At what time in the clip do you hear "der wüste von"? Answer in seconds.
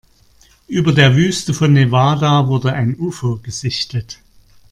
0.93-1.73